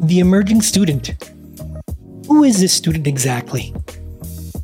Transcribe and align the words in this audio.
The 0.00 0.18
emerging 0.18 0.60
student. 0.60 1.14
Who 2.26 2.44
is 2.44 2.60
this 2.60 2.74
student 2.74 3.06
exactly? 3.06 3.74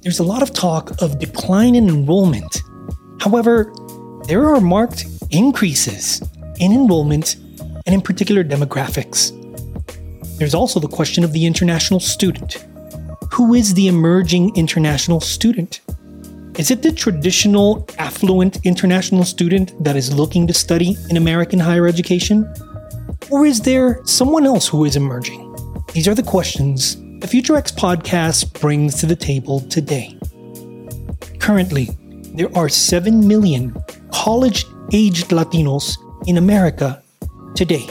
There's 0.03 0.19
a 0.19 0.24
lot 0.24 0.42
of 0.42 0.53
talk 0.53 1.01
of 1.01 1.19
decline 1.19 1.74
in 1.74 1.88
enrollment. 1.88 2.60
However, 3.19 3.72
there 4.26 4.46
are 4.46 4.60
marked 4.60 5.06
increases 5.30 6.22
in 6.58 6.72
enrollment 6.72 7.37
and 7.87 7.95
in 7.95 8.03
particular 8.03 8.45
demographics. 8.45 9.32
There's 10.38 10.54
also 10.54 10.78
the 10.78 10.88
question 10.88 11.24
of 11.24 11.33
the 11.33 11.46
international 11.46 12.01
student. 12.01 12.67
Who 13.33 13.54
is 13.54 13.72
the 13.72 13.88
emerging 13.88 14.54
international 14.54 15.21
student? 15.21 15.80
Is 16.59 16.70
it 16.70 16.83
the 16.83 16.92
traditional 16.92 17.88
affluent 17.98 18.59
international 18.66 19.24
student 19.24 19.83
that 19.83 19.96
is 19.96 20.14
looking 20.14 20.46
to 20.48 20.52
study 20.52 20.98
in 21.09 21.16
American 21.16 21.59
higher 21.59 21.87
education? 21.87 22.52
Or 23.30 23.46
is 23.46 23.60
there 23.60 24.04
someone 24.04 24.46
else 24.46 24.68
who 24.68 24.84
is 24.84 24.96
emerging? 24.96 25.54
These 25.92 26.08
are 26.08 26.14
the 26.14 26.22
questions 26.22 26.96
the 27.22 27.28
FutureX 27.28 27.72
podcast 27.72 28.58
brings 28.60 28.98
to 29.00 29.06
the 29.06 29.14
table 29.14 29.60
today. 29.60 30.18
Currently, 31.38 31.88
there 32.34 32.50
are 32.56 32.68
7 32.68 33.27
million 33.28 33.77
college 34.12 34.64
aged 34.92 35.28
Latinos 35.28 35.96
in 36.27 36.36
America 36.36 37.02
today. 37.54 37.86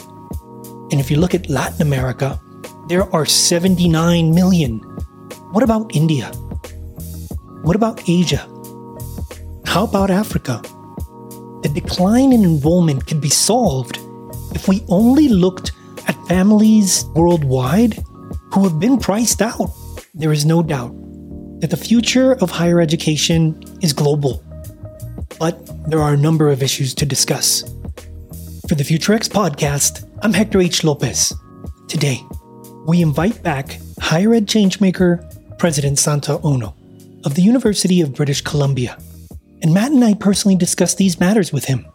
And 0.92 1.00
if 1.00 1.10
you 1.10 1.18
look 1.18 1.34
at 1.34 1.50
Latin 1.50 1.82
America, 1.82 2.42
there 2.90 3.04
are 3.16 3.26
79 3.26 4.36
million. 4.36 4.80
What 5.52 5.64
about 5.64 5.96
India? 5.96 6.28
What 7.64 7.78
about 7.78 8.10
Asia? 8.10 8.46
How 9.66 9.86
about 9.86 10.12
Africa? 10.12 10.62
The 11.64 11.72
decline 11.74 12.34
in 12.34 12.44
enrollment 12.44 13.08
can 13.08 13.22
be 13.22 13.30
solved 13.30 14.01
if 14.54 14.68
we 14.68 14.84
only 14.90 15.28
looked 15.28 15.72
at 16.08 16.16
families 16.28 17.06
worldwide 17.16 17.98
who 18.54 18.64
have 18.64 18.80
been 18.80 18.98
priced 18.98 19.42
out. 19.42 19.70
There 20.14 20.32
is 20.32 20.46
no 20.46 20.62
doubt 20.62 20.94
that 21.62 21.70
the 21.70 21.78
future 21.78 22.34
of 22.42 22.50
higher 22.50 22.82
education 22.82 23.62
is 23.82 23.94
global, 23.94 24.44
but 25.40 25.56
there 25.90 26.02
are 26.02 26.14
a 26.14 26.18
number 26.18 26.50
of 26.50 26.62
issues 26.62 26.94
to 26.96 27.06
discuss. 27.06 27.64
For 28.68 28.76
the 28.76 28.84
FutureX 28.84 29.30
podcast, 29.30 30.10
I'm 30.22 30.34
Hector 30.34 30.60
H. 30.62 30.84
Lopez. 30.84 31.34
Today, 31.88 32.22
we 32.88 33.02
invite 33.02 33.44
back 33.44 33.80
higher 34.00 34.34
ed 34.34 34.48
changemaker 34.48 35.58
President 35.58 36.00
Santa 36.00 36.40
Ono 36.42 36.76
of 37.24 37.36
the 37.36 37.42
University 37.42 38.02
of 38.02 38.16
British 38.16 38.42
Columbia. 38.42 38.98
And 39.62 39.74
Matt 39.74 39.92
and 39.92 40.04
I 40.04 40.16
personally 40.16 40.58
discussed 40.58 40.98
these 40.98 41.20
matters 41.20 41.54
with 41.54 41.66
him. 41.66 41.86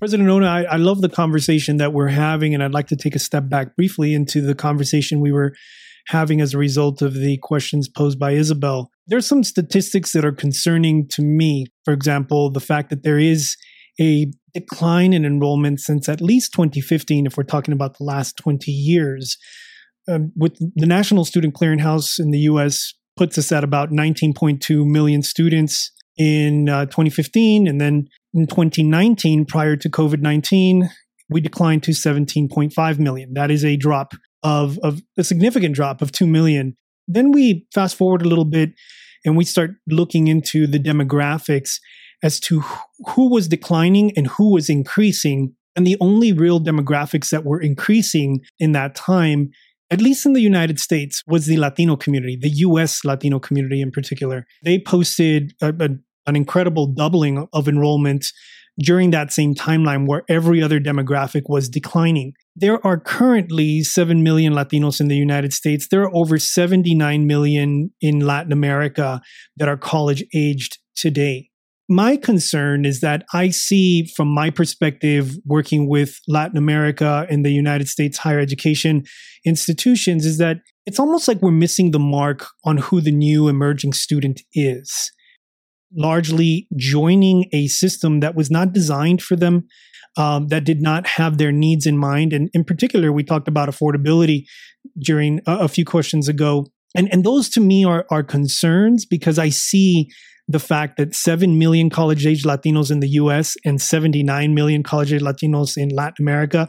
President 0.00 0.30
Ono, 0.30 0.46
I, 0.46 0.62
I, 0.62 0.76
love 0.76 1.02
the 1.02 1.10
conversation 1.10 1.76
that 1.76 1.92
we're 1.92 2.08
having, 2.08 2.54
and 2.54 2.64
I'd 2.64 2.72
like 2.72 2.86
to 2.86 2.96
take 2.96 3.14
a 3.14 3.18
step 3.18 3.50
back 3.50 3.76
briefly 3.76 4.14
into 4.14 4.40
the 4.40 4.54
conversation 4.54 5.20
we 5.20 5.30
were 5.30 5.52
having 6.06 6.40
as 6.40 6.54
a 6.54 6.58
result 6.58 7.02
of 7.02 7.12
the 7.12 7.36
questions 7.42 7.86
posed 7.86 8.18
by 8.18 8.30
Isabel. 8.30 8.90
There's 9.06 9.26
some 9.26 9.44
statistics 9.44 10.12
that 10.12 10.24
are 10.24 10.32
concerning 10.32 11.06
to 11.08 11.22
me. 11.22 11.66
For 11.84 11.92
example, 11.92 12.50
the 12.50 12.60
fact 12.60 12.88
that 12.88 13.02
there 13.02 13.18
is 13.18 13.58
a 14.00 14.32
decline 14.54 15.12
in 15.12 15.26
enrollment 15.26 15.80
since 15.80 16.08
at 16.08 16.22
least 16.22 16.54
2015, 16.54 17.26
if 17.26 17.36
we're 17.36 17.42
talking 17.42 17.74
about 17.74 17.98
the 17.98 18.04
last 18.04 18.38
20 18.38 18.70
years. 18.70 19.36
Um, 20.08 20.32
with 20.34 20.56
the 20.76 20.86
National 20.86 21.26
Student 21.26 21.52
Clearinghouse 21.52 22.18
in 22.18 22.30
the 22.30 22.38
US 22.38 22.94
puts 23.18 23.36
us 23.36 23.52
at 23.52 23.64
about 23.64 23.90
19.2 23.90 24.86
million 24.86 25.22
students 25.22 25.92
in 26.16 26.70
uh, 26.70 26.86
2015. 26.86 27.66
And 27.68 27.78
then 27.78 28.08
in 28.34 28.46
2019, 28.46 29.44
prior 29.46 29.76
to 29.76 29.88
COVID 29.88 30.20
19, 30.20 30.90
we 31.28 31.40
declined 31.40 31.82
to 31.84 31.92
17.5 31.92 32.98
million. 32.98 33.34
That 33.34 33.50
is 33.50 33.64
a 33.64 33.76
drop 33.76 34.14
of, 34.42 34.78
of 34.82 35.00
a 35.16 35.24
significant 35.24 35.74
drop 35.74 36.02
of 36.02 36.12
2 36.12 36.26
million. 36.26 36.76
Then 37.06 37.32
we 37.32 37.66
fast 37.72 37.96
forward 37.96 38.22
a 38.22 38.28
little 38.28 38.44
bit 38.44 38.70
and 39.24 39.36
we 39.36 39.44
start 39.44 39.72
looking 39.88 40.28
into 40.28 40.66
the 40.66 40.78
demographics 40.78 41.78
as 42.22 42.40
to 42.40 42.62
who 43.14 43.30
was 43.30 43.48
declining 43.48 44.12
and 44.16 44.26
who 44.26 44.52
was 44.52 44.68
increasing. 44.68 45.54
And 45.76 45.86
the 45.86 45.96
only 46.00 46.32
real 46.32 46.60
demographics 46.60 47.30
that 47.30 47.44
were 47.44 47.60
increasing 47.60 48.40
in 48.58 48.72
that 48.72 48.94
time, 48.94 49.50
at 49.90 50.00
least 50.00 50.26
in 50.26 50.32
the 50.32 50.40
United 50.40 50.80
States, 50.80 51.22
was 51.26 51.46
the 51.46 51.56
Latino 51.56 51.96
community, 51.96 52.36
the 52.40 52.50
US 52.50 53.04
Latino 53.04 53.38
community 53.38 53.80
in 53.80 53.90
particular. 53.90 54.46
They 54.64 54.78
posted 54.78 55.54
a, 55.62 55.68
a, 55.68 55.88
an 56.30 56.36
incredible 56.36 56.86
doubling 56.86 57.46
of 57.52 57.68
enrollment 57.68 58.32
during 58.78 59.10
that 59.10 59.30
same 59.30 59.54
timeline 59.54 60.06
where 60.06 60.22
every 60.30 60.62
other 60.62 60.80
demographic 60.80 61.42
was 61.48 61.68
declining. 61.68 62.32
There 62.56 62.84
are 62.86 62.98
currently 62.98 63.82
7 63.82 64.22
million 64.22 64.54
Latinos 64.54 65.00
in 65.00 65.08
the 65.08 65.16
United 65.16 65.52
States. 65.52 65.88
There 65.90 66.02
are 66.02 66.16
over 66.16 66.38
79 66.38 67.26
million 67.26 67.90
in 68.00 68.20
Latin 68.20 68.52
America 68.52 69.20
that 69.58 69.68
are 69.68 69.76
college 69.76 70.24
aged 70.34 70.78
today 70.96 71.50
my 71.90 72.16
concern 72.16 72.84
is 72.84 73.00
that 73.00 73.24
I 73.34 73.50
see, 73.50 74.06
from 74.14 74.28
my 74.28 74.48
perspective, 74.48 75.36
working 75.44 75.88
with 75.88 76.20
Latin 76.28 76.56
America 76.56 77.26
and 77.28 77.44
the 77.44 77.50
United 77.50 77.88
States 77.88 78.16
higher 78.16 78.38
education 78.38 79.02
institutions, 79.44 80.24
is 80.24 80.38
that 80.38 80.58
it's 80.86 81.00
almost 81.00 81.26
like 81.26 81.42
we're 81.42 81.50
missing 81.50 81.90
the 81.90 81.98
mark 81.98 82.46
on 82.64 82.76
who 82.76 83.00
the 83.00 83.10
new 83.10 83.48
emerging 83.48 83.92
student 83.92 84.40
is. 84.54 85.10
Largely 85.96 86.68
joining 86.76 87.46
a 87.52 87.66
system 87.66 88.20
that 88.20 88.34
was 88.34 88.50
not 88.50 88.72
designed 88.72 89.22
for 89.22 89.36
them, 89.36 89.66
um, 90.16 90.48
that 90.48 90.64
did 90.64 90.80
not 90.80 91.06
have 91.06 91.38
their 91.38 91.52
needs 91.52 91.86
in 91.86 91.96
mind. 91.96 92.32
And 92.32 92.50
in 92.52 92.64
particular, 92.64 93.12
we 93.12 93.24
talked 93.24 93.48
about 93.48 93.68
affordability 93.68 94.44
during 94.98 95.40
a, 95.46 95.58
a 95.60 95.68
few 95.68 95.84
questions 95.84 96.28
ago. 96.28 96.66
And, 96.94 97.12
and 97.12 97.24
those 97.24 97.48
to 97.50 97.60
me 97.60 97.84
are, 97.84 98.04
are 98.10 98.22
concerns 98.22 99.06
because 99.06 99.38
I 99.38 99.48
see 99.48 100.08
the 100.48 100.58
fact 100.58 100.96
that 100.96 101.14
7 101.14 101.58
million 101.58 101.90
college 101.90 102.26
age 102.26 102.42
Latinos 102.42 102.90
in 102.90 102.98
the 102.98 103.10
US 103.10 103.56
and 103.64 103.80
79 103.80 104.52
million 104.52 104.82
college 104.82 105.12
age 105.12 105.22
Latinos 105.22 105.76
in 105.76 105.90
Latin 105.90 106.24
America 106.24 106.68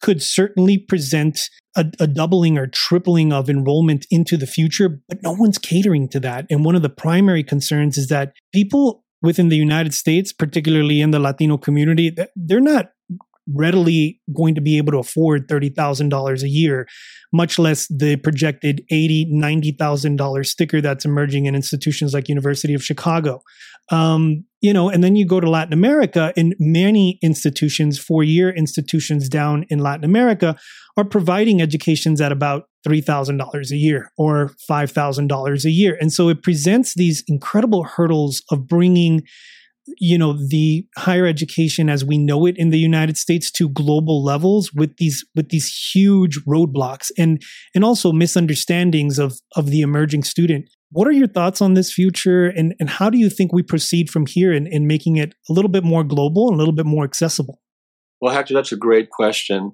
could 0.00 0.22
certainly 0.22 0.78
present 0.78 1.50
a, 1.76 1.86
a, 2.00 2.06
doubling 2.06 2.58
or 2.58 2.66
tripling 2.66 3.32
of 3.32 3.48
enrollment 3.48 4.06
into 4.10 4.36
the 4.36 4.46
future, 4.46 5.00
but 5.08 5.22
no 5.22 5.32
one's 5.32 5.58
catering 5.58 6.08
to 6.10 6.20
that. 6.20 6.46
And 6.50 6.64
one 6.64 6.74
of 6.74 6.82
the 6.82 6.88
primary 6.88 7.42
concerns 7.42 7.96
is 7.96 8.08
that 8.08 8.34
people 8.52 9.04
within 9.22 9.48
the 9.48 9.56
United 9.56 9.94
States, 9.94 10.32
particularly 10.32 11.00
in 11.00 11.12
the 11.12 11.20
Latino 11.20 11.56
community, 11.56 12.14
they're 12.36 12.60
not 12.60 12.90
readily 13.52 14.20
going 14.34 14.54
to 14.54 14.60
be 14.60 14.78
able 14.78 14.92
to 14.92 14.98
afford 14.98 15.48
$30,000 15.48 16.42
a 16.42 16.48
year, 16.48 16.86
much 17.32 17.58
less 17.58 17.86
the 17.88 18.16
projected 18.16 18.84
$80,000, 18.92 19.32
$90,000 19.32 20.46
sticker 20.46 20.80
that's 20.80 21.04
emerging 21.04 21.46
in 21.46 21.54
institutions 21.54 22.14
like 22.14 22.28
University 22.28 22.74
of 22.74 22.84
Chicago. 22.84 23.42
Um, 23.90 24.44
you 24.60 24.72
know, 24.72 24.88
and 24.88 25.02
then 25.02 25.16
you 25.16 25.26
go 25.26 25.40
to 25.40 25.50
Latin 25.50 25.72
America 25.72 26.32
and 26.36 26.54
many 26.60 27.18
institutions, 27.20 27.98
four-year 27.98 28.50
institutions 28.50 29.28
down 29.28 29.66
in 29.70 29.80
Latin 29.80 30.04
America 30.04 30.56
are 30.96 31.04
providing 31.04 31.60
educations 31.60 32.20
at 32.20 32.30
about 32.30 32.64
$3,000 32.86 33.70
a 33.70 33.76
year 33.76 34.12
or 34.16 34.52
$5,000 34.70 35.64
a 35.64 35.70
year. 35.70 35.96
And 36.00 36.12
so 36.12 36.28
it 36.28 36.42
presents 36.42 36.94
these 36.94 37.24
incredible 37.26 37.84
hurdles 37.84 38.42
of 38.50 38.66
bringing 38.66 39.22
you 39.98 40.16
know 40.16 40.34
the 40.48 40.86
higher 40.96 41.26
education 41.26 41.88
as 41.88 42.04
we 42.04 42.18
know 42.18 42.46
it 42.46 42.56
in 42.56 42.70
the 42.70 42.78
United 42.78 43.16
States 43.16 43.50
to 43.52 43.68
global 43.68 44.22
levels 44.22 44.72
with 44.72 44.96
these 44.98 45.24
with 45.34 45.48
these 45.48 45.90
huge 45.92 46.38
roadblocks 46.44 47.10
and 47.18 47.42
and 47.74 47.84
also 47.84 48.12
misunderstandings 48.12 49.18
of 49.18 49.40
of 49.56 49.66
the 49.66 49.80
emerging 49.80 50.22
student. 50.22 50.68
What 50.90 51.08
are 51.08 51.12
your 51.12 51.26
thoughts 51.26 51.60
on 51.60 51.74
this 51.74 51.92
future 51.92 52.46
and 52.46 52.74
and 52.78 52.88
how 52.88 53.10
do 53.10 53.18
you 53.18 53.28
think 53.28 53.52
we 53.52 53.62
proceed 53.62 54.10
from 54.10 54.26
here 54.26 54.52
in, 54.52 54.66
in 54.66 54.86
making 54.86 55.16
it 55.16 55.34
a 55.48 55.52
little 55.52 55.70
bit 55.70 55.84
more 55.84 56.04
global 56.04 56.48
and 56.48 56.54
a 56.54 56.58
little 56.58 56.74
bit 56.74 56.86
more 56.86 57.04
accessible? 57.04 57.60
Well 58.20 58.32
hector 58.32 58.54
that's 58.54 58.72
a 58.72 58.76
great 58.76 59.10
question. 59.10 59.72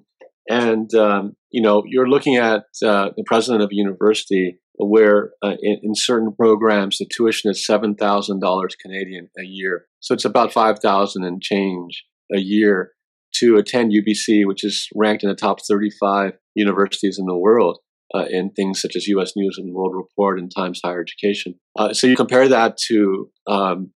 And 0.49 0.91
um, 0.95 1.35
you 1.51 1.61
know 1.61 1.83
you're 1.85 2.09
looking 2.09 2.37
at 2.37 2.63
uh, 2.83 3.09
the 3.15 3.23
president 3.25 3.63
of 3.63 3.69
a 3.71 3.75
university 3.75 4.59
where 4.79 5.31
uh, 5.43 5.55
in, 5.61 5.79
in, 5.83 5.95
certain 5.95 6.33
programs 6.33 6.97
the 6.97 7.05
tuition 7.05 7.51
is 7.51 7.65
seven 7.65 7.95
thousand 7.95 8.39
dollars 8.39 8.75
Canadian 8.81 9.29
a 9.37 9.43
year, 9.43 9.85
so 9.99 10.13
it's 10.13 10.25
about 10.25 10.53
five 10.53 10.79
thousand 10.79 11.25
and 11.25 11.41
change 11.41 12.05
a 12.33 12.39
year 12.39 12.91
to 13.35 13.57
attend 13.57 13.91
UBC, 13.91 14.45
which 14.45 14.63
is 14.63 14.87
ranked 14.95 15.23
in 15.23 15.29
the 15.29 15.35
top 15.35 15.59
thirty-five 15.67 16.33
universities 16.55 17.17
in 17.19 17.25
the 17.25 17.37
world. 17.37 17.79
Uh, 18.11 18.25
in 18.27 18.49
things 18.49 18.81
such 18.81 18.95
as 18.95 19.05
U.S. 19.05 19.33
News 19.35 19.57
and 19.59 19.71
World 19.71 19.93
Report 19.95 20.39
and 20.39 20.51
Times 20.51 20.81
Higher 20.83 20.99
Education. 20.99 21.59
Uh, 21.77 21.93
so 21.93 22.07
you 22.07 22.15
compare 22.15 22.47
that 22.47 22.75
to 22.87 23.29
um, 23.45 23.91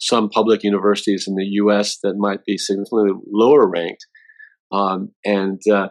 some 0.00 0.28
public 0.28 0.64
universities 0.64 1.26
in 1.28 1.36
the 1.36 1.44
U.S. 1.44 1.98
that 2.02 2.14
might 2.16 2.44
be 2.44 2.58
significantly 2.58 3.12
lower 3.32 3.70
ranked, 3.70 4.04
um, 4.72 5.12
and 5.24 5.60
uh, 5.72 5.90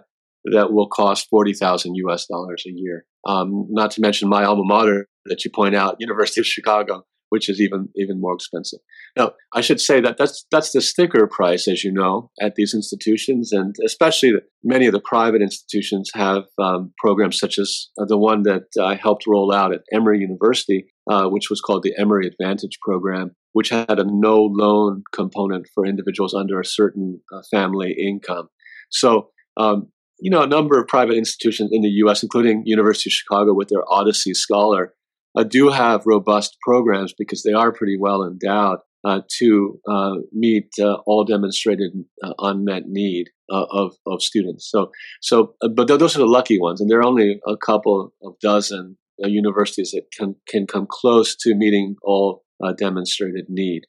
that 0.52 0.74
will 0.74 0.90
cost 0.90 1.28
forty 1.30 1.54
thousand 1.54 1.96
U.S. 1.96 2.26
dollars 2.26 2.66
a 2.68 2.72
year. 2.76 3.06
Um, 3.28 3.68
not 3.70 3.92
to 3.92 4.02
mention 4.02 4.30
my 4.30 4.44
alma 4.44 4.64
mater 4.66 5.08
that 5.26 5.46
you 5.46 5.52
point 5.52 5.76
out, 5.76 5.98
University 6.00 6.42
of 6.42 6.48
Chicago, 6.48 7.06
which 7.32 7.50
is 7.50 7.62
even 7.62 7.88
even 7.96 8.20
more 8.20 8.34
expensive. 8.34 8.80
Now, 9.18 9.32
I 9.54 9.62
should 9.62 9.80
say 9.80 10.02
that 10.02 10.18
that's 10.18 10.46
that's 10.52 10.72
the 10.72 10.82
sticker 10.82 11.28
price, 11.28 11.68
as 11.68 11.84
you 11.84 11.92
know, 11.92 12.30
at 12.42 12.56
these 12.56 12.74
institutions, 12.74 13.52
and 13.52 13.74
especially 13.86 14.34
many 14.64 14.86
of 14.86 14.92
the 14.92 15.00
private 15.00 15.42
institutions 15.42 16.12
have 16.14 16.44
um, 16.62 16.94
programs 16.98 17.40
such 17.40 17.58
as 17.58 17.88
uh, 18.00 18.06
the 18.06 18.18
one 18.18 18.44
that 18.44 18.64
I 18.82 18.96
helped 18.96 19.26
roll 19.28 19.54
out 19.54 19.74
at 19.74 19.82
Emory 19.94 20.20
University, 20.20 20.88
uh, 21.10 21.28
which 21.30 21.50
was 21.50 21.62
called 21.62 21.84
the 21.84 21.96
Emory 21.98 22.28
Advantage 22.28 22.78
Program, 22.82 23.32
which 23.54 23.70
had 23.70 23.98
a 23.98 24.06
no 24.06 24.38
loan 24.52 25.04
component 25.14 25.68
for 25.74 25.86
individuals 25.86 26.34
under 26.34 26.60
a 26.60 26.66
certain 26.66 27.22
uh, 27.34 27.42
family 27.50 27.96
income. 27.98 28.50
So. 28.90 29.30
Um, 29.58 29.90
you 30.22 30.30
know, 30.30 30.44
a 30.44 30.48
number 30.48 30.80
of 30.80 30.88
private 30.88 31.18
institutions 31.18 31.72
in 31.74 31.82
the 31.82 31.90
U.S., 31.90 32.22
including 32.22 32.62
University 32.66 33.10
of 33.10 33.14
Chicago 33.14 33.54
with 33.54 33.70
their 33.70 33.84
Odyssey 33.90 34.36
Scholar, 34.36 34.94
uh, 35.36 35.44
do 35.44 35.70
have 35.70 36.06
robust 36.06 36.58
programs 36.62 37.14
because 37.18 37.42
they 37.42 37.54
are 37.54 37.72
pretty 37.72 37.98
well 38.00 38.24
endowed 38.24 38.80
uh, 39.04 39.22
to 39.40 39.80
uh, 39.90 40.14
meet 40.32 40.70
uh, 40.80 40.98
all 41.08 41.24
demonstrated 41.26 41.92
uh, 42.24 42.34
unmet 42.38 42.84
need 42.86 43.30
uh, 43.52 43.66
of, 43.72 43.96
of 44.06 44.22
students. 44.22 44.70
So, 44.70 44.92
so, 45.22 45.56
but 45.74 45.88
those 45.88 46.16
are 46.16 46.20
the 46.20 46.26
lucky 46.28 46.60
ones, 46.60 46.80
and 46.80 46.90
there 46.90 47.00
are 47.00 47.08
only 47.08 47.40
a 47.48 47.58
couple 47.58 48.14
of 48.24 48.34
dozen 48.42 48.98
universities 49.24 49.92
that 49.92 50.06
can 50.18 50.36
can 50.48 50.66
come 50.66 50.88
close 50.90 51.36
to 51.36 51.54
meeting 51.54 51.96
all 52.04 52.44
demonstrated 52.78 53.46
need. 53.50 53.84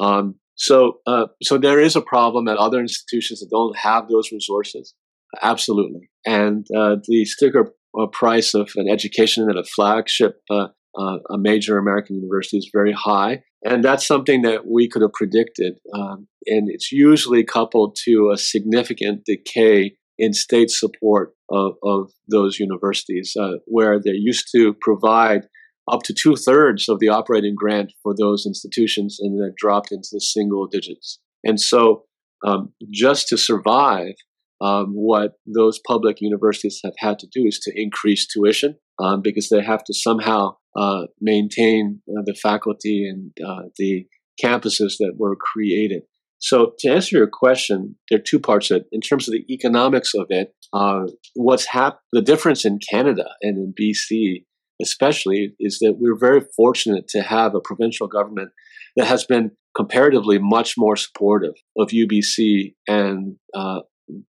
Um, 0.00 0.36
so, 0.56 0.98
so 1.42 1.58
there 1.58 1.78
is 1.78 1.94
a 1.94 2.00
problem 2.00 2.48
at 2.48 2.56
other 2.56 2.80
institutions 2.80 3.38
that 3.38 3.50
don't 3.50 3.76
have 3.76 4.08
those 4.08 4.32
resources. 4.32 4.94
Absolutely, 5.42 6.10
and 6.26 6.66
the 6.70 7.24
sticker 7.24 7.72
price 8.12 8.54
of 8.54 8.70
an 8.76 8.88
education 8.88 9.48
at 9.50 9.56
a 9.56 9.64
flagship, 9.64 10.40
uh, 10.50 10.68
uh, 10.98 11.18
a 11.30 11.38
major 11.38 11.78
American 11.78 12.16
university 12.16 12.58
is 12.58 12.70
very 12.72 12.92
high. 12.92 13.42
And 13.64 13.82
that's 13.82 14.06
something 14.06 14.42
that 14.42 14.66
we 14.66 14.88
could 14.88 15.02
have 15.02 15.12
predicted. 15.12 15.74
Um, 15.92 16.28
and 16.46 16.68
it's 16.70 16.92
usually 16.92 17.44
coupled 17.44 17.96
to 18.04 18.30
a 18.32 18.38
significant 18.38 19.24
decay 19.24 19.96
in 20.16 20.32
state 20.32 20.70
support 20.70 21.34
of, 21.50 21.72
of 21.82 22.10
those 22.30 22.58
universities, 22.58 23.34
uh, 23.40 23.54
where 23.66 23.98
they 23.98 24.12
used 24.12 24.48
to 24.54 24.74
provide 24.80 25.42
up 25.90 26.02
to 26.04 26.14
two 26.14 26.36
thirds 26.36 26.88
of 26.88 26.98
the 26.98 27.08
operating 27.08 27.54
grant 27.56 27.92
for 28.02 28.14
those 28.16 28.44
institutions, 28.46 29.18
and 29.20 29.40
then 29.40 29.54
dropped 29.56 29.90
into 29.90 30.08
the 30.12 30.20
single 30.20 30.66
digits. 30.66 31.18
And 31.44 31.60
so, 31.60 32.04
um, 32.46 32.74
just 32.92 33.28
to 33.28 33.38
survive, 33.38 34.14
um, 34.60 34.92
what 34.92 35.34
those 35.46 35.78
public 35.86 36.20
universities 36.20 36.80
have 36.84 36.94
had 36.98 37.18
to 37.20 37.26
do 37.26 37.46
is 37.46 37.58
to 37.60 37.72
increase 37.74 38.26
tuition 38.26 38.76
um, 38.98 39.22
because 39.22 39.48
they 39.48 39.62
have 39.62 39.84
to 39.84 39.94
somehow 39.94 40.56
uh, 40.76 41.06
maintain 41.20 42.00
uh, 42.08 42.22
the 42.24 42.34
faculty 42.34 43.08
and 43.08 43.32
uh, 43.46 43.68
the 43.76 44.06
campuses 44.42 44.94
that 44.98 45.14
were 45.16 45.36
created. 45.36 46.02
So, 46.40 46.74
to 46.78 46.88
answer 46.88 47.16
your 47.16 47.26
question, 47.26 47.96
there 48.08 48.18
are 48.18 48.22
two 48.22 48.38
parts 48.38 48.70
of 48.70 48.78
it. 48.78 48.86
In 48.92 49.00
terms 49.00 49.28
of 49.28 49.32
the 49.32 49.44
economics 49.52 50.12
of 50.14 50.26
it, 50.30 50.54
uh, 50.72 51.06
what's 51.34 51.66
hap- 51.66 52.00
the 52.12 52.22
difference 52.22 52.64
in 52.64 52.78
Canada 52.90 53.26
and 53.42 53.56
in 53.58 53.74
BC, 53.80 54.44
especially, 54.80 55.54
is 55.58 55.78
that 55.80 55.96
we're 55.98 56.18
very 56.18 56.42
fortunate 56.56 57.08
to 57.08 57.22
have 57.22 57.54
a 57.54 57.60
provincial 57.60 58.06
government 58.06 58.50
that 58.96 59.06
has 59.06 59.24
been 59.24 59.50
comparatively 59.76 60.38
much 60.40 60.74
more 60.78 60.96
supportive 60.96 61.54
of 61.76 61.88
UBC 61.88 62.74
and 62.86 63.36
uh, 63.54 63.80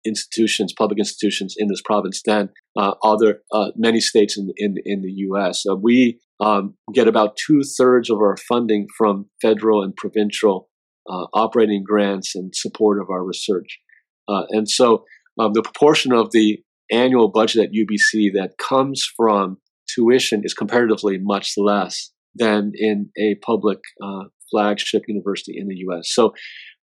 institutions, 0.05 0.73
public 0.77 0.99
institutions 0.99 1.55
in 1.57 1.67
this 1.67 1.81
province 1.81 2.21
than 2.25 2.49
uh, 2.77 2.93
other 3.03 3.41
uh, 3.51 3.71
many 3.75 3.99
states 3.99 4.37
in 4.37 4.51
in, 4.57 4.75
in 4.85 5.01
the 5.01 5.11
U.S. 5.27 5.63
Uh, 5.69 5.75
we 5.75 6.19
um, 6.39 6.75
get 6.93 7.07
about 7.07 7.37
two 7.37 7.61
thirds 7.77 8.09
of 8.09 8.17
our 8.17 8.37
funding 8.37 8.87
from 8.97 9.29
federal 9.41 9.83
and 9.83 9.95
provincial 9.95 10.69
uh, 11.09 11.25
operating 11.33 11.83
grants 11.85 12.35
and 12.35 12.53
support 12.55 13.01
of 13.01 13.09
our 13.09 13.23
research, 13.23 13.79
uh, 14.27 14.43
and 14.49 14.69
so 14.69 15.05
um, 15.39 15.53
the 15.53 15.63
proportion 15.63 16.13
of 16.13 16.31
the 16.31 16.59
annual 16.91 17.29
budget 17.29 17.63
at 17.63 17.71
UBC 17.71 18.33
that 18.33 18.57
comes 18.57 19.05
from 19.17 19.57
tuition 19.93 20.41
is 20.43 20.53
comparatively 20.53 21.17
much 21.19 21.53
less 21.57 22.11
than 22.35 22.71
in 22.75 23.09
a 23.17 23.35
public 23.45 23.79
uh, 24.03 24.23
flagship 24.49 25.03
university 25.07 25.55
in 25.57 25.67
the 25.67 25.75
U.S. 25.77 26.09
So, 26.11 26.33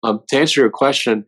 um, 0.03 0.21
to 0.29 0.37
answer 0.37 0.61
your 0.61 0.69
question, 0.69 1.25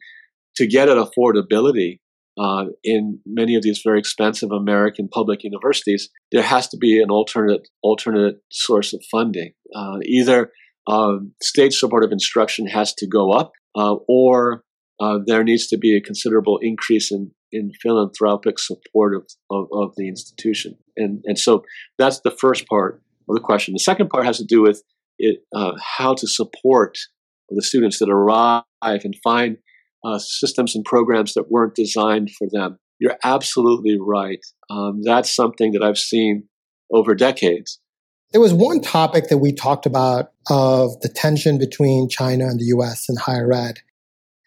to 0.56 0.68
get 0.68 0.90
at 0.90 0.98
affordability 0.98 2.00
uh, 2.38 2.66
in 2.84 3.20
many 3.26 3.56
of 3.56 3.62
these 3.62 3.82
very 3.84 4.00
expensive 4.00 4.52
American 4.52 5.08
public 5.08 5.44
universities, 5.44 6.10
there 6.32 6.42
has 6.42 6.68
to 6.68 6.78
be 6.78 7.02
an 7.02 7.12
alternate 7.12 7.68
alternate 7.84 8.38
source 8.52 8.94
of 8.94 9.04
funding. 9.12 9.54
Uh, 9.76 9.98
either 10.06 10.52
um, 10.88 11.34
state 11.42 11.74
support 11.74 12.04
of 12.04 12.12
instruction 12.12 12.68
has 12.68 12.94
to 12.96 13.08
go 13.08 13.32
up, 13.32 13.52
uh, 13.76 13.96
or 14.08 14.64
uh, 15.00 15.20
there 15.26 15.44
needs 15.44 15.68
to 15.68 15.78
be 15.78 15.96
a 15.96 16.02
considerable 16.02 16.60
increase 16.62 17.12
in, 17.12 17.32
in 17.52 17.72
philanthropic 17.82 18.60
support 18.60 19.16
of, 19.16 19.24
of, 19.50 19.68
of 19.72 19.94
the 19.96 20.08
institution. 20.08 20.76
And, 20.98 21.24
and 21.26 21.38
so 21.38 21.64
that's 21.98 22.22
the 22.22 22.36
first 22.40 22.68
part 22.68 23.02
of 23.30 23.36
the 23.36 23.42
question. 23.42 23.74
The 23.74 23.80
second 23.80 24.10
part 24.10 24.26
has 24.26 24.38
to 24.38 24.46
do 24.46 24.62
with 24.62 24.84
it, 25.20 25.40
uh, 25.56 25.74
how 25.98 26.14
to 26.16 26.28
support 26.28 26.98
the 27.50 27.62
students 27.62 28.00
that 28.00 28.10
arrive 28.10 28.64
and 28.82 29.16
find 29.24 29.58
uh, 30.04 30.20
systems 30.20 30.76
and 30.76 30.84
programs 30.84 31.34
that 31.34 31.50
weren't 31.50 31.76
designed 31.76 32.32
for 32.32 32.48
them. 32.52 32.78
You're 33.00 33.18
absolutely 33.24 33.98
right. 34.00 34.40
Um, 34.70 35.02
that's 35.04 35.34
something 35.34 35.72
that 35.74 35.84
I've 35.84 35.98
seen 35.98 36.48
over 36.92 37.16
decades. 37.16 37.80
There 38.32 38.42
was 38.42 38.54
one 38.54 38.82
topic 38.82 39.28
that 39.30 39.38
we 39.38 39.52
talked 39.52 39.86
about 39.86 40.32
of 40.50 41.00
the 41.02 41.10
tension 41.10 41.58
between 41.58 42.10
China 42.10 42.46
and 42.46 42.60
the 42.60 42.66
US 42.78 43.08
and 43.08 43.20
higher 43.20 43.52
ed 43.54 43.80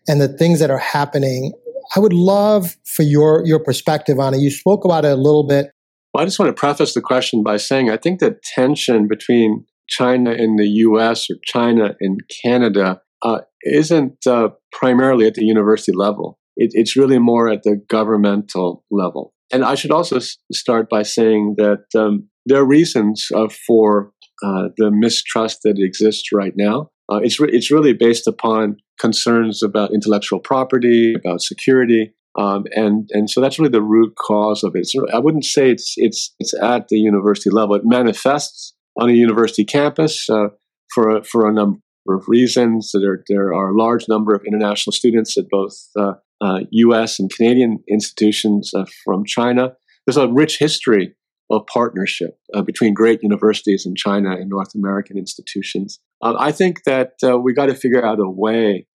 and 0.08 0.20
the 0.20 0.29
things 0.29 0.61
that 0.61 0.70
are 0.70 0.79
happening. 0.79 1.53
I 1.94 2.00
would 2.00 2.12
love 2.12 2.76
for 2.85 3.02
your, 3.02 3.43
your 3.44 3.61
perspective 3.61 4.19
on 4.19 4.35
it. 4.35 4.41
You 4.41 4.50
spoke 4.50 4.85
about 4.85 5.05
it 5.05 5.12
a 5.12 5.17
little 5.17 5.47
bit. 5.47 5.70
Well, 6.12 6.23
I 6.23 6.26
just 6.26 6.38
want 6.38 6.49
to 6.49 6.59
preface 6.59 6.94
the 6.94 7.00
question 7.00 7.43
by 7.43 7.59
saying 7.59 7.91
I 7.91 7.97
think 7.97 8.20
the 8.20 8.38
tension 8.55 9.06
between 9.06 9.67
China 9.88 10.31
and 10.31 10.59
the 10.59 10.67
US 10.67 11.31
or 11.31 11.37
China 11.44 11.94
and 12.00 12.20
Canada 12.43 13.00
uh, 13.22 13.40
isn't 13.62 14.26
uh, 14.26 14.48
primarily 14.72 15.26
at 15.26 15.34
the 15.34 15.44
university 15.44 15.92
level. 15.92 16.38
It, 16.56 16.70
it's 16.72 16.96
really 16.96 17.18
more 17.18 17.48
at 17.48 17.62
the 17.62 17.80
governmental 17.88 18.84
level. 18.90 19.32
And 19.52 19.64
I 19.64 19.74
should 19.74 19.90
also 19.90 20.16
s- 20.16 20.38
start 20.52 20.88
by 20.88 21.02
saying 21.02 21.56
that 21.58 21.84
um, 21.98 22.28
there 22.46 22.60
are 22.60 22.66
reasons 22.66 23.28
uh, 23.34 23.48
for 23.66 24.12
uh, 24.44 24.68
the 24.76 24.90
mistrust 24.90 25.60
that 25.64 25.76
exists 25.78 26.30
right 26.32 26.52
now. 26.56 26.90
Uh, 27.10 27.20
it's 27.22 27.38
re- 27.38 27.50
it's 27.52 27.70
really 27.70 27.92
based 27.92 28.26
upon 28.26 28.76
concerns 29.00 29.62
about 29.62 29.94
intellectual 29.94 30.40
property, 30.40 31.14
about 31.14 31.40
security, 31.40 32.12
um, 32.38 32.64
and 32.73 33.08
and 33.12 33.30
so 33.30 33.40
that's 33.40 33.58
really 33.58 33.70
the 33.70 33.82
root 33.82 34.14
cause 34.16 34.64
of 34.64 34.73
it. 34.75 34.87
So 34.87 35.08
I 35.12 35.20
wouldn't 35.20 35.44
say 35.44 35.70
it's 35.70 35.94
it's 35.96 36.35
it's 36.40 36.52
at 36.61 36.88
the 36.88 36.96
university 36.96 37.50
level. 37.50 37.76
It 37.76 37.82
manifests 37.85 38.75
on 39.00 39.08
a 39.08 39.12
university 39.12 39.64
campus 39.64 40.28
uh, 40.28 40.49
for 40.92 41.18
a, 41.18 41.25
for 41.25 41.49
a 41.49 41.52
number 41.52 41.78
of 42.14 42.25
reasons. 42.28 42.92
There, 42.92 43.22
there 43.28 43.54
are 43.54 43.70
a 43.70 43.78
large 43.78 44.08
number 44.08 44.34
of 44.34 44.42
international 44.46 44.92
students 44.92 45.36
at 45.36 45.48
both 45.50 45.75
uh, 45.98 46.14
uh, 46.40 46.60
U.S. 46.70 47.18
and 47.18 47.30
Canadian 47.30 47.82
institutions 47.88 48.72
uh, 48.75 48.84
from 49.04 49.25
China. 49.25 49.72
There's 50.06 50.16
a 50.16 50.28
rich 50.28 50.58
history 50.58 51.14
of 51.50 51.66
partnership 51.66 52.38
uh, 52.54 52.62
between 52.62 52.92
great 52.92 53.22
universities 53.22 53.86
in 53.86 53.94
China 53.94 54.32
and 54.32 54.50
North 54.50 54.75
American 54.75 55.16
institutions. 55.16 56.00
Uh, 56.22 56.34
I 56.38 56.52
think 56.52 56.84
that 56.84 57.12
uh, 57.25 57.38
we 57.38 57.54
got 57.54 57.66
to 57.66 57.75
figure 57.75 58.04
out 58.04 58.18
a 58.18 58.28
way 58.28 58.86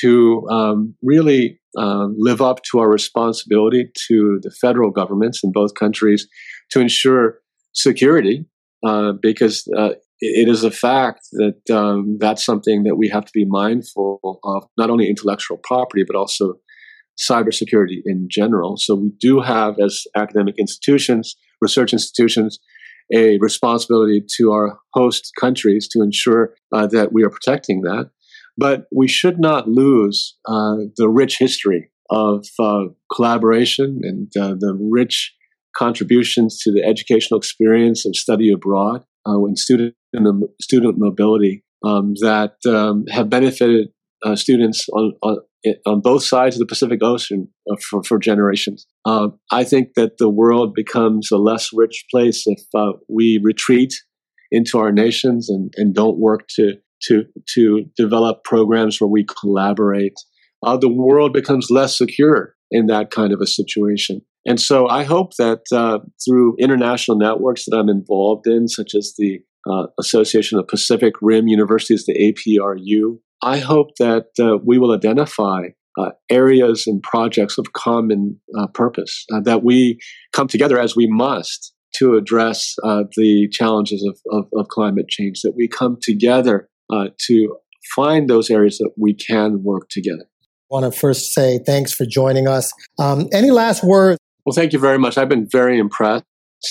to 0.00 0.46
um, 0.48 0.94
really 1.02 1.60
live 1.74 2.40
up 2.40 2.62
to 2.62 2.78
our 2.78 2.88
responsibility 2.88 3.90
to 4.06 4.38
the 4.42 4.50
federal 4.50 4.92
governments 4.92 5.40
in 5.42 5.50
both 5.50 5.74
countries 5.74 6.28
to 6.70 6.80
ensure 6.80 7.40
security 7.72 8.46
because 9.20 9.68
it 10.20 10.48
is 10.48 10.64
a 10.64 10.70
fact 10.70 11.28
that 11.32 11.74
um, 11.74 12.16
that's 12.18 12.44
something 12.44 12.84
that 12.84 12.96
we 12.96 13.08
have 13.08 13.24
to 13.24 13.32
be 13.34 13.44
mindful 13.44 14.40
of, 14.44 14.64
not 14.78 14.90
only 14.90 15.08
intellectual 15.08 15.58
property, 15.62 16.04
but 16.06 16.16
also 16.16 16.54
cybersecurity 17.18 18.00
in 18.04 18.28
general. 18.30 18.76
So 18.76 18.94
we 18.94 19.12
do 19.20 19.40
have, 19.40 19.76
as 19.78 20.04
academic 20.16 20.54
institutions, 20.58 21.36
research 21.60 21.92
institutions, 21.92 22.58
a 23.14 23.38
responsibility 23.40 24.24
to 24.36 24.52
our 24.52 24.78
host 24.94 25.32
countries 25.38 25.88
to 25.92 26.02
ensure 26.02 26.54
uh, 26.74 26.86
that 26.88 27.12
we 27.12 27.22
are 27.22 27.30
protecting 27.30 27.82
that. 27.82 28.10
But 28.58 28.86
we 28.94 29.06
should 29.06 29.38
not 29.38 29.68
lose 29.68 30.36
uh, 30.46 30.76
the 30.96 31.08
rich 31.08 31.38
history 31.38 31.90
of 32.10 32.46
uh, 32.58 32.84
collaboration 33.14 34.00
and 34.02 34.32
uh, 34.38 34.54
the 34.58 34.76
rich 34.90 35.34
contributions 35.76 36.58
to 36.62 36.72
the 36.72 36.82
educational 36.82 37.38
experience 37.38 38.06
of 38.06 38.16
study 38.16 38.50
abroad 38.50 39.04
uh, 39.26 39.44
and 39.44 39.58
student 39.58 39.94
student 40.60 40.94
mobility 40.98 41.64
um, 41.84 42.14
that 42.20 42.54
um, 42.66 43.04
have 43.10 43.28
benefited 43.28 43.88
uh, 44.24 44.34
students 44.34 44.88
on, 44.90 45.12
on, 45.22 45.38
on 45.86 46.00
both 46.00 46.24
sides 46.24 46.56
of 46.56 46.60
the 46.60 46.66
Pacific 46.66 47.00
Ocean 47.02 47.48
uh, 47.70 47.76
for, 47.88 48.02
for 48.02 48.18
generations. 48.18 48.86
Um, 49.04 49.38
I 49.50 49.64
think 49.64 49.90
that 49.96 50.18
the 50.18 50.30
world 50.30 50.74
becomes 50.74 51.30
a 51.30 51.36
less 51.36 51.70
rich 51.72 52.04
place 52.10 52.44
if 52.46 52.60
uh, 52.74 52.92
we 53.08 53.40
retreat 53.42 53.92
into 54.50 54.78
our 54.78 54.92
nations 54.92 55.50
and, 55.50 55.72
and 55.76 55.94
don't 55.94 56.18
work 56.18 56.46
to, 56.56 56.74
to, 57.02 57.24
to 57.54 57.84
develop 57.96 58.44
programs 58.44 59.00
where 59.00 59.08
we 59.08 59.24
collaborate, 59.40 60.14
uh, 60.64 60.76
the 60.76 60.88
world 60.88 61.32
becomes 61.32 61.68
less 61.70 61.98
secure 61.98 62.54
in 62.70 62.86
that 62.86 63.10
kind 63.10 63.32
of 63.32 63.40
a 63.40 63.46
situation. 63.46 64.22
And 64.46 64.60
so 64.60 64.88
I 64.88 65.04
hope 65.04 65.36
that 65.38 65.62
uh, 65.72 65.98
through 66.24 66.56
international 66.58 67.18
networks 67.18 67.64
that 67.66 67.76
I'm 67.76 67.88
involved 67.88 68.46
in, 68.46 68.68
such 68.68 68.94
as 68.94 69.14
the 69.18 69.40
uh, 69.68 69.86
Association 69.98 70.58
of 70.58 70.68
Pacific 70.68 71.14
Rim 71.20 71.48
Universities, 71.48 72.06
the 72.06 72.14
APRU, 72.14 73.18
I 73.42 73.58
hope 73.58 73.88
that 73.98 74.26
uh, 74.40 74.58
we 74.64 74.78
will 74.78 74.92
identify 74.92 75.68
uh, 75.98 76.10
areas 76.30 76.86
and 76.86 77.02
projects 77.02 77.58
of 77.58 77.72
common 77.72 78.38
uh, 78.58 78.66
purpose, 78.68 79.24
uh, 79.32 79.40
that 79.40 79.64
we 79.64 79.98
come 80.32 80.46
together 80.46 80.78
as 80.78 80.94
we 80.94 81.06
must 81.10 81.72
to 81.94 82.16
address 82.16 82.74
uh, 82.84 83.04
the 83.16 83.48
challenges 83.50 84.06
of, 84.06 84.18
of, 84.30 84.46
of, 84.58 84.68
climate 84.68 85.08
change, 85.08 85.40
that 85.42 85.54
we 85.56 85.66
come 85.66 85.96
together 86.02 86.68
uh, 86.92 87.06
to 87.18 87.56
find 87.94 88.28
those 88.28 88.50
areas 88.50 88.76
that 88.76 88.90
we 88.98 89.14
can 89.14 89.62
work 89.62 89.88
together. 89.88 90.24
I 90.24 90.74
want 90.74 90.92
to 90.92 90.98
first 90.98 91.32
say 91.32 91.60
thanks 91.64 91.92
for 91.92 92.04
joining 92.04 92.46
us. 92.46 92.72
Um, 92.98 93.28
any 93.32 93.50
last 93.50 93.82
words? 93.82 94.18
Well, 94.46 94.54
thank 94.54 94.72
you 94.72 94.78
very 94.78 94.98
much. 94.98 95.18
I've 95.18 95.28
been 95.28 95.48
very 95.50 95.78
impressed, 95.78 96.24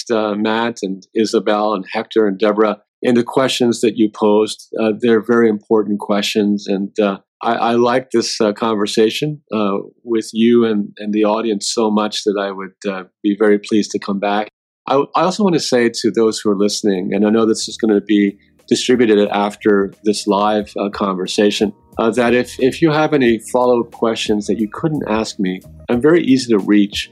uh, 0.09 0.33
Matt 0.33 0.79
and 0.81 1.05
Isabel 1.13 1.73
and 1.73 1.85
Hector 1.91 2.25
and 2.25 2.39
Deborah, 2.39 2.81
in 3.01 3.13
the 3.15 3.23
questions 3.23 3.81
that 3.81 3.97
you 3.97 4.09
posed. 4.09 4.73
they're 5.01 5.21
very 5.21 5.49
important 5.49 5.99
questions, 5.99 6.65
and 6.65 6.97
I, 7.45 7.53
I 7.53 7.71
like 7.73 8.09
this 8.11 8.41
uh, 8.41 8.53
conversation 8.53 9.41
uh, 9.53 9.77
with 10.03 10.29
you 10.33 10.65
and, 10.65 10.89
and 10.97 11.13
the 11.13 11.25
audience 11.25 11.71
so 11.71 11.91
much 11.91 12.23
that 12.23 12.37
I 12.39 12.51
would 12.51 12.73
uh, 12.87 13.03
be 13.21 13.35
very 13.37 13.59
pleased 13.59 13.91
to 13.91 13.99
come 13.99 14.19
back. 14.19 14.47
I, 14.87 15.03
I 15.15 15.23
also 15.23 15.43
want 15.43 15.55
to 15.55 15.59
say 15.59 15.89
to 15.89 16.11
those 16.11 16.39
who 16.39 16.49
are 16.49 16.57
listening, 16.57 17.13
and 17.13 17.25
I 17.25 17.29
know 17.29 17.45
this 17.45 17.67
is 17.67 17.77
going 17.77 17.93
to 17.93 18.01
be 18.01 18.37
distributed 18.67 19.29
after 19.29 19.93
this 20.03 20.25
live 20.25 20.73
uh, 20.79 20.89
conversation, 20.89 21.71
uh, 21.99 22.09
that 22.11 22.33
if, 22.33 22.59
if 22.59 22.81
you 22.81 22.91
have 22.91 23.13
any 23.13 23.39
follow 23.51 23.81
up 23.81 23.91
questions 23.91 24.47
that 24.47 24.59
you 24.59 24.67
couldn't 24.67 25.03
ask 25.07 25.39
me, 25.39 25.61
I'm 25.87 26.01
very 26.01 26.23
easy 26.23 26.51
to 26.51 26.59
reach. 26.59 27.11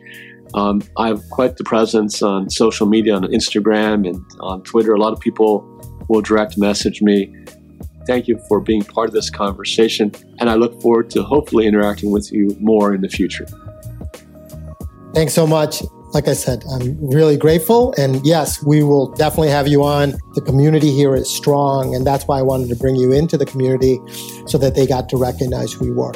Um, 0.53 0.81
I 0.97 1.07
have 1.07 1.21
quite 1.29 1.57
the 1.57 1.63
presence 1.63 2.21
on 2.21 2.49
social 2.49 2.87
media, 2.87 3.15
on 3.15 3.23
Instagram 3.23 4.07
and 4.07 4.23
on 4.39 4.61
Twitter. 4.63 4.93
A 4.93 4.99
lot 4.99 5.13
of 5.13 5.19
people 5.19 5.67
will 6.09 6.21
direct 6.21 6.57
message 6.57 7.01
me. 7.01 7.33
Thank 8.05 8.27
you 8.27 8.37
for 8.47 8.59
being 8.59 8.83
part 8.83 9.07
of 9.07 9.13
this 9.13 9.29
conversation, 9.29 10.11
and 10.39 10.49
I 10.49 10.55
look 10.55 10.81
forward 10.81 11.09
to 11.11 11.23
hopefully 11.23 11.65
interacting 11.65 12.11
with 12.11 12.31
you 12.31 12.55
more 12.59 12.93
in 12.93 13.01
the 13.01 13.09
future. 13.09 13.45
Thanks 15.13 15.33
so 15.33 15.47
much. 15.47 15.81
Like 16.13 16.27
I 16.27 16.33
said, 16.33 16.63
I'm 16.71 16.97
really 17.09 17.37
grateful. 17.37 17.93
And 17.97 18.23
yes, 18.23 18.63
we 18.63 18.83
will 18.83 19.07
definitely 19.13 19.49
have 19.49 19.67
you 19.67 19.83
on. 19.83 20.13
The 20.35 20.41
community 20.41 20.91
here 20.91 21.15
is 21.15 21.33
strong, 21.33 21.95
and 21.95 22.05
that's 22.05 22.25
why 22.25 22.37
I 22.37 22.41
wanted 22.43 22.69
to 22.69 22.75
bring 22.75 22.95
you 22.95 23.11
into 23.11 23.37
the 23.37 23.45
community 23.45 23.99
so 24.45 24.57
that 24.59 24.75
they 24.75 24.85
got 24.85 25.09
to 25.09 25.17
recognize 25.17 25.73
who 25.73 25.87
you 25.87 25.95
were. 25.95 26.13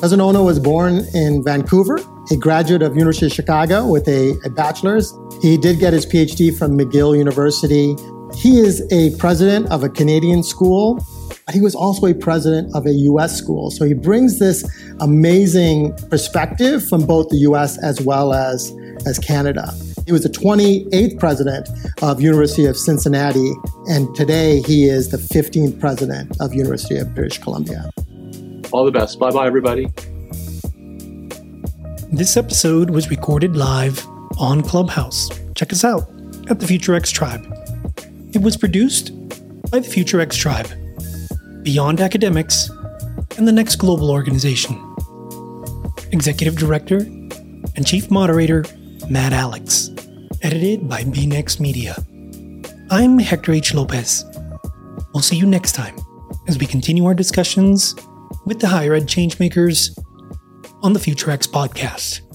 President 0.00 0.22
Ono 0.22 0.42
was 0.42 0.58
born 0.58 1.04
in 1.14 1.44
Vancouver, 1.44 2.00
a 2.30 2.36
graduate 2.36 2.82
of 2.82 2.96
University 2.96 3.26
of 3.26 3.32
Chicago 3.32 3.86
with 3.86 4.08
a, 4.08 4.34
a 4.44 4.50
bachelor's. 4.50 5.16
He 5.42 5.56
did 5.56 5.78
get 5.78 5.92
his 5.92 6.06
PhD 6.06 6.56
from 6.56 6.76
McGill 6.76 7.16
University 7.16 7.94
he 8.34 8.60
is 8.60 8.86
a 8.92 9.14
president 9.16 9.70
of 9.70 9.82
a 9.82 9.88
Canadian 9.88 10.42
school. 10.42 11.04
but 11.46 11.54
He 11.54 11.60
was 11.60 11.74
also 11.74 12.06
a 12.06 12.14
president 12.14 12.74
of 12.74 12.86
a 12.86 12.92
US 12.92 13.36
school. 13.36 13.70
So 13.70 13.84
he 13.84 13.94
brings 13.94 14.38
this 14.38 14.64
amazing 15.00 15.94
perspective 16.08 16.86
from 16.86 17.06
both 17.06 17.28
the 17.28 17.38
US 17.38 17.78
as 17.82 18.00
well 18.00 18.32
as, 18.32 18.74
as 19.06 19.18
Canada. 19.18 19.72
He 20.06 20.12
was 20.12 20.22
the 20.22 20.28
28th 20.28 21.18
president 21.18 21.68
of 22.02 22.20
University 22.20 22.66
of 22.66 22.76
Cincinnati, 22.76 23.52
and 23.86 24.12
today 24.14 24.60
he 24.62 24.86
is 24.88 25.10
the 25.10 25.18
15th 25.18 25.78
president 25.78 26.36
of 26.40 26.54
University 26.54 26.96
of 26.96 27.14
British 27.14 27.38
Columbia. 27.38 27.90
All 28.72 28.84
the 28.84 28.92
best. 28.92 29.18
Bye 29.18 29.30
bye, 29.30 29.46
everybody. 29.46 29.88
This 32.12 32.36
episode 32.36 32.90
was 32.90 33.10
recorded 33.10 33.56
live 33.56 34.06
on 34.38 34.62
Clubhouse. 34.62 35.28
Check 35.54 35.72
us 35.72 35.84
out 35.84 36.02
at 36.48 36.60
the 36.60 36.66
Future 36.66 36.94
X 36.94 37.10
Tribe. 37.10 37.46
It 38.32 38.42
was 38.42 38.56
produced 38.56 39.12
by 39.70 39.80
the 39.80 39.88
Future 39.88 40.20
X 40.20 40.36
Tribe, 40.36 40.68
Beyond 41.62 42.00
Academics, 42.00 42.70
and 43.36 43.46
the 43.46 43.52
Next 43.52 43.76
Global 43.76 44.10
Organization. 44.10 44.76
Executive 46.12 46.56
Director 46.56 46.98
and 46.98 47.86
Chief 47.86 48.10
Moderator 48.10 48.64
Matt 49.08 49.32
Alex. 49.32 49.90
Edited 50.42 50.88
by 50.88 51.02
BNext 51.04 51.60
Media. 51.60 51.96
I'm 52.90 53.18
Hector 53.18 53.52
H. 53.52 53.74
Lopez. 53.74 54.24
We'll 55.12 55.22
see 55.22 55.36
you 55.36 55.46
next 55.46 55.72
time 55.72 55.96
as 56.48 56.58
we 56.58 56.66
continue 56.66 57.04
our 57.06 57.14
discussions 57.14 57.94
with 58.44 58.60
the 58.60 58.68
higher 58.68 58.94
ed 58.94 59.06
changemakers 59.06 59.98
on 60.82 60.92
the 60.92 61.00
FutureX 61.00 61.48
podcast. 61.48 62.29